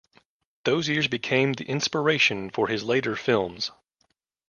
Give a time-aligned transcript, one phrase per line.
[0.63, 3.69] Those years became the inspiration for his later films.